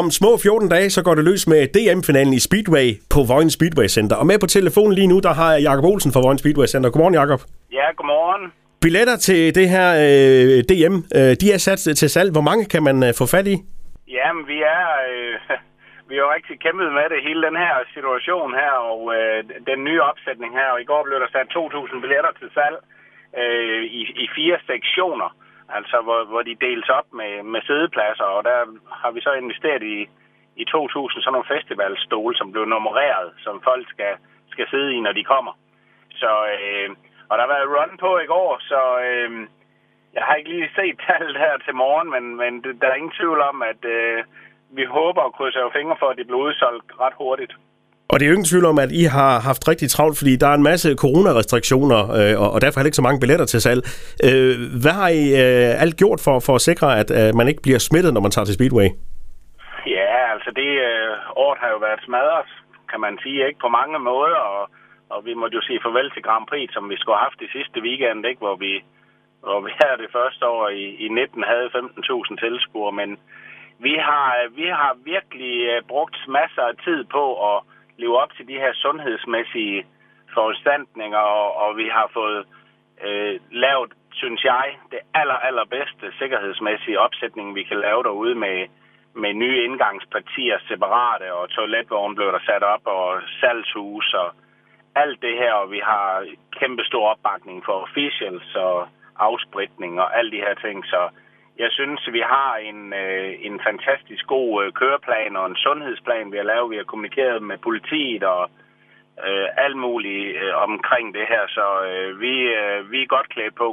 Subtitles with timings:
[0.00, 3.88] Om små 14 dage, så går det løs med DM-finalen i Speedway på Vojens Speedway
[3.96, 4.16] Center.
[4.20, 6.88] Og med på telefonen lige nu, der har jeg Jakob Olsen fra Vojens Speedway Center.
[6.90, 7.40] Godmorgen, Jakob.
[7.78, 8.44] Ja, godmorgen.
[8.84, 12.30] Billetter til det her øh, DM, øh, de er sat til salg.
[12.36, 13.56] Hvor mange kan man øh, få fat i?
[14.16, 14.86] Jamen, vi er...
[15.10, 15.34] Øh,
[16.10, 19.38] vi har rigtig kæmpet med det, hele den her situation her, og øh,
[19.70, 20.68] den nye opsætning her.
[20.74, 22.78] Og i går blev der sat 2.000 billetter til salg
[23.42, 25.30] øh, i, i fire sektioner
[25.68, 28.58] altså hvor, hvor de deles op med, med sædepladser, og der
[28.90, 30.08] har vi så investeret i,
[30.56, 34.14] i 2.000 sådan nogle festivalstole, som blev nummereret, som folk skal,
[34.48, 35.52] skal sidde i, når de kommer.
[36.10, 36.90] Så, øh,
[37.28, 39.30] og der var run på i går, så øh,
[40.14, 43.18] jeg har ikke lige set tallet her til morgen, men, men det, der er ingen
[43.20, 44.24] tvivl om, at øh,
[44.70, 47.54] vi håber og krydser fingre for, at det bliver udsolgt ret hurtigt.
[48.10, 50.48] Og det er jo ingen tvivl om, at I har haft rigtig travlt, fordi der
[50.48, 53.80] er en masse coronarestriktioner, øh, og, derfor er det ikke så mange billetter til salg.
[54.26, 57.62] Øh, hvad har I øh, alt gjort for, for at sikre, at øh, man ikke
[57.66, 58.88] bliver smittet, når man tager til Speedway?
[59.96, 61.10] Ja, altså det øh,
[61.44, 62.50] året har jo været smadret,
[62.90, 64.62] kan man sige, ikke på mange måder, og,
[65.14, 67.54] og vi måtte jo sige farvel til Grand Prix, som vi skulle have haft i
[67.56, 68.72] sidste weekend, ikke, hvor vi
[69.46, 73.10] hvor vi her det første år i, i 19 havde 15.000 tilskuere, men
[73.86, 74.26] vi har,
[74.60, 77.56] vi har virkelig øh, brugt masser af tid på at
[77.96, 79.86] leve op til de her sundhedsmæssige
[80.34, 82.46] foranstaltninger, og, og vi har fået
[83.06, 88.66] øh, lavet, synes jeg, det aller, allerbedste sikkerhedsmæssige opsætning, vi kan lave derude med,
[89.14, 94.28] med nye indgangspartier separate, og toiletvogn blev der sat op, og salgshus og
[94.94, 96.26] alt det her, og vi har
[96.58, 101.08] kæmpe stor opbakning for officials og afspritning og alle de her ting, så
[101.58, 106.36] jeg synes, vi har en, øh, en fantastisk god øh, køreplan og en sundhedsplan, vi
[106.36, 106.70] har lavet.
[106.70, 108.50] Vi har kommunikeret med politiet og
[109.26, 113.54] øh, alt muligt øh, omkring det her, så øh, vi, øh, vi er godt klædt
[113.62, 113.68] på.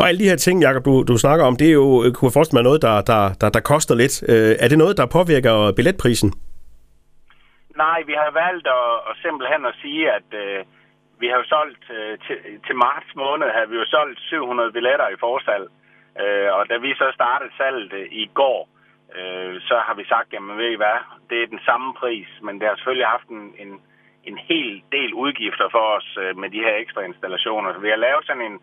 [0.00, 2.28] Og alle de her ting, Jacob, du, du snakker om, det er jo, øh, kunne
[2.28, 4.14] jeg forestille mig, noget, der, der, der, der koster lidt.
[4.32, 6.30] Øh, er det noget, der påvirker billetprisen?
[7.84, 10.58] Nej, vi har valgt at, at simpelthen at sige, at øh,
[11.20, 12.36] vi har jo solgt øh, til,
[12.66, 15.66] til marts måned, har vi jo solgt 700 billetter i forsalg.
[15.66, 15.82] Øh,
[16.20, 18.68] Øh, og da vi så startede salget øh, i går,
[19.16, 20.98] øh, så har vi sagt, jamen ved I hvad,
[21.30, 23.80] det er den samme pris, men det har selvfølgelig haft en, en,
[24.24, 27.72] en hel del udgifter for os øh, med de her ekstra installationer.
[27.72, 28.60] Så vi har lavet sådan en,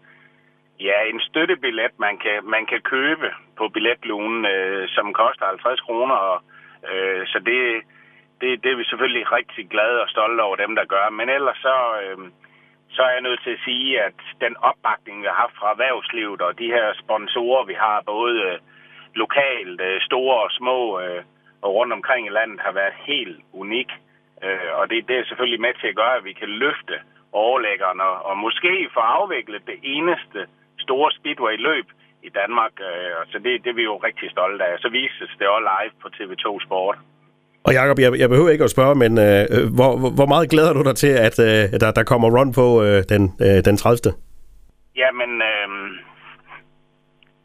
[0.79, 6.15] ja, en støttebillet, man kan, man kan købe på billetlunen, øh, som koster 50 kroner.
[6.15, 6.41] Og,
[6.91, 7.81] øh, så det,
[8.41, 11.09] det, det er vi selvfølgelig rigtig glade og stolte over dem, der gør.
[11.09, 11.75] Men ellers så...
[12.03, 12.17] Øh,
[12.95, 16.41] så er jeg nødt til at sige, at den opbakning, vi har haft fra erhvervslivet
[16.41, 18.59] og de her sponsorer, vi har både øh,
[19.15, 21.23] lokalt, øh, store og små øh,
[21.61, 23.91] og rundt omkring i landet, har været helt unik.
[24.73, 26.95] Og det, det er selvfølgelig med til at gøre, at vi kan løfte
[27.31, 30.47] overlæggerne og måske få afviklet det eneste
[30.77, 31.85] store speedway-løb
[32.23, 32.71] i Danmark.
[33.31, 34.79] Så det, det er vi jo rigtig stolte af.
[34.79, 36.97] Så vises det også live på TV2 Sport.
[37.65, 40.73] Og Jacob, jeg, jeg behøver ikke at spørge, men øh, øh hvor, hvor meget glæder
[40.73, 44.13] du dig til, at øh, der, der kommer run på øh, den, øh, den 30.
[45.01, 45.67] Jamen, øh,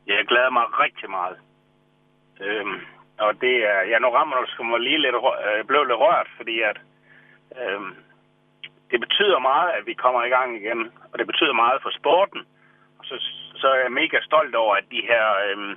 [0.07, 1.37] jeg glæder mig rigtig meget.
[2.45, 2.67] Øh,
[3.27, 5.17] og det er, ja, nu rammer du mig lige lidt,
[5.47, 6.79] øh, blev lidt rørt, fordi at
[7.61, 7.81] øh,
[8.91, 12.41] det betyder meget, at vi kommer i gang igen, og det betyder meget for sporten.
[12.99, 13.15] Og så,
[13.61, 15.25] så er jeg mega stolt over, at de her...
[15.47, 15.77] Øh,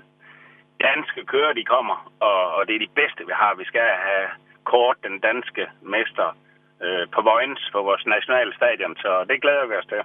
[0.82, 3.56] danske kører, de kommer, og, og det er de bedste, vi har.
[3.56, 4.28] Vi skal have
[4.64, 6.38] kort den danske mester
[6.84, 10.02] øh, på Vojens på vores nationale stadion, så det glæder vi os til.